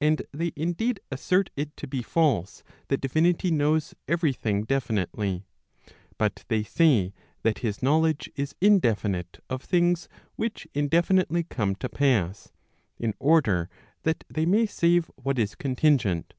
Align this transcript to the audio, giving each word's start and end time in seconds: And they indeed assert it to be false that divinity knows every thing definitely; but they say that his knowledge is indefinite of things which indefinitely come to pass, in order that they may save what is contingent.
And 0.00 0.22
they 0.32 0.52
indeed 0.54 1.00
assert 1.10 1.50
it 1.56 1.76
to 1.76 1.88
be 1.88 2.00
false 2.00 2.62
that 2.86 3.00
divinity 3.00 3.50
knows 3.50 3.96
every 4.06 4.32
thing 4.32 4.62
definitely; 4.62 5.44
but 6.18 6.44
they 6.46 6.62
say 6.62 7.12
that 7.42 7.58
his 7.66 7.82
knowledge 7.82 8.30
is 8.36 8.54
indefinite 8.60 9.42
of 9.50 9.62
things 9.64 10.08
which 10.36 10.68
indefinitely 10.72 11.42
come 11.42 11.74
to 11.82 11.88
pass, 11.88 12.52
in 13.00 13.12
order 13.18 13.68
that 14.04 14.22
they 14.30 14.46
may 14.46 14.66
save 14.66 15.10
what 15.16 15.36
is 15.36 15.56
contingent. 15.56 16.34